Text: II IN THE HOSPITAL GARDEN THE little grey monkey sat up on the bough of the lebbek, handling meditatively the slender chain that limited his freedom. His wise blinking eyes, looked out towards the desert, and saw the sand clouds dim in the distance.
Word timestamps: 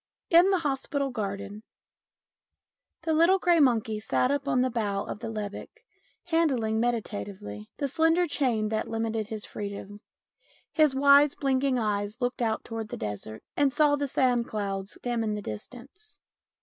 II 0.33 0.39
IN 0.39 0.49
THE 0.49 0.57
HOSPITAL 0.57 1.11
GARDEN 1.11 1.61
THE 3.03 3.13
little 3.13 3.37
grey 3.37 3.59
monkey 3.59 3.99
sat 3.99 4.31
up 4.31 4.47
on 4.47 4.61
the 4.61 4.71
bough 4.71 5.03
of 5.03 5.19
the 5.19 5.29
lebbek, 5.29 5.85
handling 6.23 6.79
meditatively 6.79 7.69
the 7.77 7.87
slender 7.87 8.25
chain 8.25 8.69
that 8.69 8.89
limited 8.89 9.27
his 9.27 9.45
freedom. 9.45 10.01
His 10.73 10.95
wise 10.95 11.35
blinking 11.35 11.77
eyes, 11.77 12.19
looked 12.19 12.41
out 12.41 12.63
towards 12.63 12.89
the 12.89 12.97
desert, 12.97 13.43
and 13.55 13.71
saw 13.71 13.95
the 13.95 14.07
sand 14.07 14.47
clouds 14.47 14.97
dim 15.03 15.23
in 15.23 15.35
the 15.35 15.39
distance. 15.43 16.17